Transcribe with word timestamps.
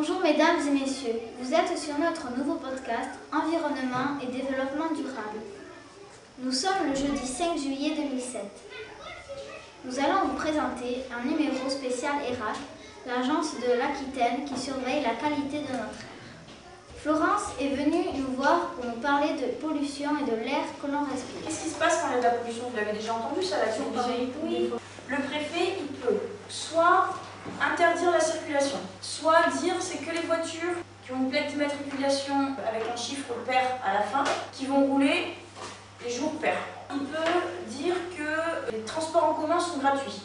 Mesdames 0.00 0.66
et 0.66 0.70
messieurs, 0.70 1.20
vous 1.40 1.52
êtes 1.52 1.76
sur 1.76 1.98
notre 1.98 2.34
nouveau 2.34 2.54
podcast 2.54 3.10
Environnement 3.30 4.16
et 4.22 4.32
développement 4.32 4.88
durable. 4.96 5.40
Nous 6.38 6.52
sommes 6.52 6.88
le 6.88 6.94
jeudi 6.94 7.26
5 7.26 7.58
juillet 7.58 7.92
2007. 7.96 8.40
Nous 9.84 9.98
allons 9.98 10.28
vous 10.28 10.36
présenter 10.36 11.04
un 11.12 11.28
numéro 11.28 11.68
spécial 11.68 12.14
ERAC, 12.22 12.56
l'agence 13.06 13.56
de 13.56 13.78
l'Aquitaine 13.78 14.46
qui 14.46 14.58
surveille 14.58 15.02
la 15.02 15.16
qualité 15.20 15.58
de 15.58 15.72
notre 15.72 16.00
air. 16.00 16.10
Florence 16.96 17.52
est 17.60 17.76
venue 17.76 18.04
nous 18.16 18.36
voir 18.36 18.70
pour 18.70 18.86
nous 18.86 19.02
parler 19.02 19.34
de 19.34 19.52
pollution 19.60 20.12
et 20.16 20.30
de 20.30 20.36
l'air 20.36 20.64
que 20.80 20.90
l'on 20.90 21.04
respire. 21.04 21.44
Qu'est-ce 21.44 21.64
qui 21.64 21.68
se 21.68 21.78
passe 21.78 22.00
quand 22.00 22.08
il 22.08 22.14
y 22.14 22.14
a 22.14 22.18
de 22.20 22.24
la 22.24 22.40
pollution? 22.40 22.64
Vous 22.70 22.76
l'avez 22.76 22.96
déjà 22.96 23.12
entendu 23.12 23.42
ça, 23.42 23.58
la 23.58 23.70
télévision 23.70 24.32
Oui. 24.44 24.70
Le 25.08 25.16
préfet, 25.16 25.76
il 25.78 25.86
peut 25.98 26.20
soit 26.48 27.10
interdire 27.60 28.10
la 28.12 28.20
circulation, 28.20 28.78
soit 29.20 29.50
dire 29.60 29.74
c'est 29.80 29.98
que 29.98 30.10
les 30.14 30.22
voitures 30.22 30.76
qui 31.04 31.12
ont 31.12 31.16
une 31.16 31.30
plaque 31.30 31.48
d'immatriculation 31.48 32.54
avec 32.66 32.82
un 32.90 32.96
chiffre 32.96 33.34
pair 33.46 33.62
à 33.84 33.92
la 33.94 34.00
fin 34.00 34.24
qui 34.52 34.66
vont 34.66 34.86
rouler 34.86 35.36
les 36.02 36.10
jours 36.10 36.32
pairs. 36.40 36.56
Il 36.92 37.00
peut 37.00 37.40
dire 37.68 37.94
que 38.16 38.72
les 38.72 38.80
transports 38.82 39.24
en 39.24 39.34
commun 39.34 39.60
sont 39.60 39.78
gratuits. 39.78 40.22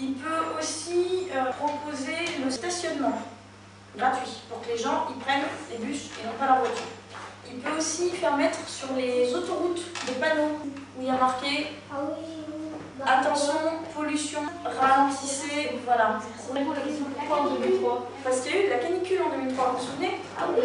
Il 0.00 0.14
peut 0.14 0.58
aussi 0.58 1.28
euh, 1.34 1.52
proposer 1.52 2.42
le 2.44 2.50
stationnement 2.50 3.12
gratuit 3.96 4.42
pour 4.48 4.60
que 4.62 4.68
les 4.68 4.78
gens 4.78 5.06
y 5.10 5.20
prennent 5.20 5.44
les 5.70 5.78
bus 5.78 6.06
et 6.20 6.26
non 6.26 6.32
pas 6.38 6.46
leur 6.46 6.58
voiture. 6.60 6.84
Il 7.48 7.60
peut 7.60 7.76
aussi 7.78 8.10
faire 8.10 8.36
mettre 8.36 8.66
sur 8.66 8.92
les 8.96 9.32
autoroutes 9.34 9.82
des 10.06 10.14
panneaux 10.14 10.58
où 10.64 11.00
il 11.00 11.06
y 11.06 11.10
a 11.10 11.16
marqué 11.16 11.76
Ah 11.92 11.98
oui. 12.08 12.42
Attention, 13.04 13.54
pollution, 13.94 14.40
voilà. 16.02 16.18
Pourquoi 17.18 17.36
en 17.46 17.54
2003 17.54 18.06
Parce 18.24 18.40
qu'il 18.40 18.52
y 18.52 18.58
a 18.58 18.60
eu 18.60 18.64
de 18.66 18.70
la 18.70 18.78
canicule 18.78 19.20
en 19.22 19.30
2003, 19.36 19.64
vous 19.72 19.78
vous 19.78 19.84
souvenez 19.84 20.18
Ah 20.38 20.44
oui. 20.50 20.62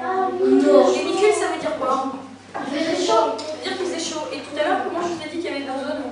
Non. 0.00 0.92
Canicule, 0.92 1.32
ça 1.32 1.46
veut 1.54 1.60
dire 1.60 1.76
quoi 1.78 2.12
Il 2.72 2.78
faisait 2.78 3.06
chaud. 3.06 3.34
Ça 3.38 3.52
veut 3.54 3.62
dire 3.62 3.76
qu'il 3.76 3.86
faisait 3.86 4.04
chaud. 4.14 4.20
Et 4.32 4.38
tout 4.38 4.56
à 4.60 4.64
l'heure, 4.68 4.78
comment 4.84 5.02
je 5.02 5.14
vous 5.14 5.22
ai 5.22 5.28
dit 5.30 5.38
qu'il 5.38 5.44
y 5.44 5.48
avait 5.48 5.60
deux 5.66 5.78
zones 5.80 6.10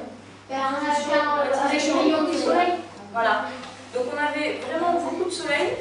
Ben, 0.49 0.57
on 0.59 0.91
a 0.91 0.95
fait 0.95 1.19
un- 1.19 1.45
du 2.31 2.39
soleil. 2.39 2.73
Voilà. 3.13 3.45
Donc 3.95 4.05
on 4.09 4.17
avait 4.17 4.59
vraiment 4.71 4.93
beaucoup 5.01 5.29
de 5.29 5.35
soleil, 5.35 5.77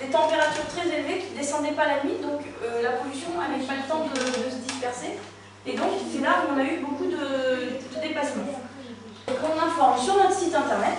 des 0.00 0.06
températures 0.06 0.64
très 0.74 0.88
élevées 0.88 1.18
qui 1.20 1.34
ne 1.34 1.38
descendaient 1.38 1.76
pas 1.76 1.84
la 1.86 2.02
nuit, 2.04 2.16
donc 2.22 2.40
euh, 2.64 2.80
la 2.82 2.92
pollution 2.96 3.28
n'avait 3.36 3.60
pas 3.62 3.74
le 3.76 3.84
temps 3.88 4.08
de, 4.08 4.16
de 4.18 4.48
se 4.50 4.56
disperser. 4.64 5.20
Et 5.66 5.76
donc 5.76 5.92
c'est 6.10 6.22
là 6.24 6.40
où 6.48 6.56
on 6.56 6.60
a 6.60 6.64
eu 6.64 6.78
beaucoup 6.80 7.04
de, 7.04 7.12
de 7.92 8.00
dépassements. 8.00 8.56
Donc 9.28 9.36
on 9.44 9.52
informe 9.66 9.98
sur 10.00 10.14
notre 10.16 10.32
site 10.32 10.54
internet 10.54 10.96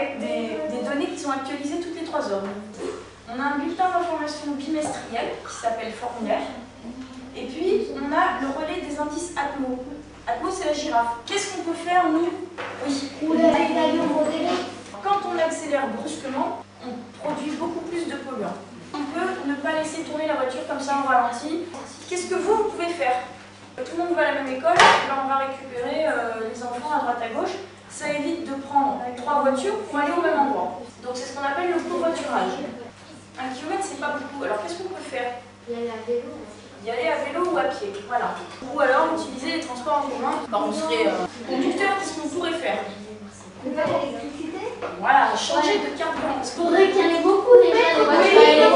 avec 0.00 0.18
des, 0.18 0.76
des 0.76 0.82
données 0.88 1.06
qui 1.06 1.18
sont 1.18 1.30
actualisées 1.30 1.80
toutes 1.80 1.98
les 1.98 2.06
3 2.06 2.32
heures. 2.32 2.42
On 3.28 3.38
a 3.38 3.44
un 3.44 3.58
bulletin 3.58 3.90
d'information 3.90 4.52
bimestriel 4.52 5.28
qui 5.46 5.54
s'appelle 5.54 5.92
Formulaire. 5.92 6.40
Et 7.36 7.46
puis 7.46 7.86
on 7.94 8.12
a 8.12 8.40
le 8.40 8.48
relais 8.48 8.80
des 8.80 8.98
indices 8.98 9.32
Atmo. 9.36 9.84
Atmo 10.26 10.50
c'est 10.50 10.66
la 10.66 10.72
girafe. 10.72 11.16
Qu'est-ce 11.26 11.54
qu'on 11.54 11.62
peut 11.62 11.76
faire 11.76 12.08
nous? 12.08 12.28
Oui. 12.86 13.10
Quand 15.04 15.20
on 15.32 15.38
accélère 15.38 15.88
brusquement, 15.88 16.62
on 16.84 16.92
produit 17.18 17.52
beaucoup 17.52 17.80
plus 17.80 18.06
de 18.06 18.16
polluants. 18.16 18.56
On 18.92 18.98
peut 18.98 19.48
ne 19.48 19.54
pas 19.54 19.72
laisser 19.80 20.02
tourner 20.02 20.26
la 20.26 20.34
voiture 20.34 20.66
comme 20.68 20.80
ça 20.80 20.96
en 20.98 21.08
ralenti. 21.08 21.60
Qu'est-ce 22.08 22.26
que 22.28 22.34
vous, 22.34 22.54
vous 22.56 22.70
pouvez 22.70 22.88
faire? 22.88 23.20
Tout 23.76 23.96
le 23.96 24.02
monde 24.02 24.16
va 24.16 24.22
à 24.22 24.34
la 24.34 24.42
même 24.42 24.52
école, 24.52 24.76
ben 24.76 25.14
on 25.24 25.28
va 25.28 25.36
récupérer 25.36 26.06
euh, 26.06 26.50
les 26.52 26.62
enfants 26.62 26.92
à 26.96 27.00
droite 27.00 27.22
à 27.22 27.28
gauche. 27.32 27.54
Pour 29.50 29.98
aller 29.98 30.12
au 30.16 30.22
même 30.22 30.38
endroit. 30.38 30.80
Donc 31.02 31.12
c'est 31.14 31.26
ce 31.26 31.34
qu'on 31.34 31.42
appelle 31.42 31.70
le 31.74 31.80
covoiturage. 31.82 32.62
Un 33.34 33.52
kilomètre, 33.52 33.82
c'est 33.82 33.98
pas 33.98 34.14
beaucoup. 34.14 34.44
Alors 34.44 34.62
qu'est-ce 34.62 34.78
qu'on 34.78 34.90
peut 34.90 35.02
faire? 35.02 35.42
Y 35.68 35.74
a 35.74 35.76
la 35.90 35.98
vélo. 36.06 36.30
y 36.86 36.90
aller 36.90 37.08
à 37.08 37.24
vélo 37.24 37.50
ou 37.50 37.58
à 37.58 37.64
pied, 37.64 37.90
voilà. 38.06 38.34
Ou 38.62 38.80
alors 38.80 39.08
utiliser 39.18 39.58
les 39.58 39.60
transports 39.66 40.06
en 40.06 40.08
commun. 40.08 40.34
On 40.52 40.72
serait 40.72 41.08
euh, 41.08 41.26
conducteur, 41.48 41.98
qu'est-ce 41.98 42.20
qu'on 42.20 42.28
pourrait 42.28 42.52
faire? 42.52 42.78
D'électricité. 43.64 44.70
Voilà, 45.00 45.34
changer 45.36 45.78
de 45.82 45.98
carburant. 45.98 46.38
Il 46.38 46.48
faudrait 46.48 46.90
qu'il 46.90 47.00
y 47.00 47.04
en 47.04 47.18
ait 47.18 47.22
beaucoup 47.22 47.58
déjà 47.60 47.98
de 47.98 48.04
voitures. 48.06 48.70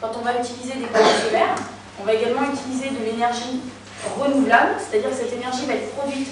Quand 0.00 0.10
on 0.18 0.24
va 0.24 0.32
utiliser 0.40 0.74
des 0.74 0.86
panneaux 0.86 1.18
solaires, 1.24 1.54
on 2.00 2.04
va 2.04 2.14
également 2.14 2.42
utiliser 2.52 2.90
de 2.90 3.04
l'énergie 3.04 3.60
renouvelable, 4.18 4.74
c'est-à-dire 4.78 5.10
que 5.10 5.16
cette 5.16 5.32
énergie 5.32 5.66
va 5.66 5.74
être 5.74 5.94
produite 5.94 6.28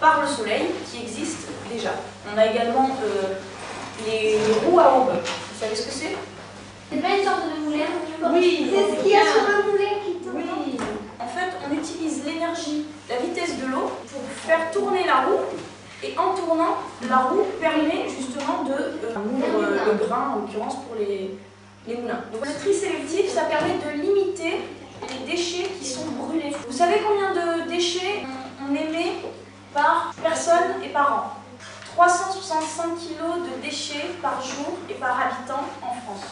par 0.00 0.22
le 0.22 0.26
soleil 0.26 0.70
qui 0.90 1.02
existe 1.02 1.48
déjà. 1.70 1.90
On 2.32 2.38
a 2.38 2.46
également 2.46 2.90
euh, 3.04 3.34
les, 4.06 4.38
roues 4.64 4.80
à 4.80 4.96
aube. 4.96 5.12
Vous 5.12 5.60
savez 5.60 5.76
ce 5.76 5.86
que 5.86 5.92
c'est? 5.92 6.16
C'est 6.90 7.00
pas 7.00 7.16
une 7.16 7.24
sorte 7.24 7.42
de 7.44 7.64
moulin 7.64 7.86
Oui, 8.32 8.72
C'est 8.72 8.96
ce 8.96 9.02
qu'il 9.02 9.12
y 9.12 9.16
a 9.16 9.22
sur 9.22 9.42
le 9.46 9.70
moulin 9.70 10.00
qui 10.04 10.14
tourne. 10.24 10.42
Oui. 10.66 10.76
En 11.20 11.26
fait, 11.26 11.52
on 11.68 11.74
utilise 11.74 12.24
l'énergie, 12.24 12.86
la 13.08 13.16
vitesse 13.18 13.58
de 13.58 13.66
l'eau 13.66 13.92
pour 14.10 14.22
faire 14.36 14.70
tourner 14.72 15.04
la 15.04 15.26
roue. 15.26 15.44
Et 16.02 16.16
en 16.16 16.34
tournant, 16.34 16.78
la 17.08 17.18
roue 17.18 17.44
permet 17.60 18.08
justement 18.08 18.64
de 18.64 18.72
euh, 18.72 19.18
moudre 19.18 19.62
euh, 19.62 19.92
le 19.92 20.06
grain, 20.06 20.34
en 20.34 20.40
l'occurrence 20.40 20.76
pour 20.76 20.96
les, 20.98 21.36
les 21.86 21.96
moulins. 21.96 22.24
Donc 22.32 22.46
le 22.46 22.54
tri 22.54 22.72
sélectif, 22.72 23.28
ça 23.28 23.42
permet 23.42 23.74
de 23.74 24.02
limiter 24.02 24.62
les 25.10 25.30
déchets 25.30 25.70
qui 25.78 25.84
sont 25.84 26.06
brûlés. 26.18 26.56
Vous 26.66 26.76
savez 26.76 27.02
combien 27.06 27.34
de 27.34 27.68
déchets 27.68 28.24
on, 28.24 28.72
on 28.72 28.74
émet 28.74 29.12
par 29.90 30.14
personne 30.22 30.82
et 30.84 30.90
par 30.90 31.12
an 31.12 31.24
365 31.96 32.94
kg 32.94 33.42
de 33.42 33.60
déchets 33.60 34.10
par 34.22 34.40
jour 34.40 34.78
et 34.88 34.94
par 34.94 35.18
habitant 35.20 35.64
en 35.82 35.94
France. 36.02 36.30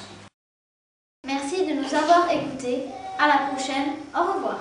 Merci 1.26 1.66
de 1.66 1.72
nous 1.72 1.94
avoir 1.94 2.30
écoutés. 2.30 2.84
À 3.18 3.26
la 3.26 3.38
prochaine. 3.48 3.94
Au 4.14 4.32
revoir. 4.32 4.58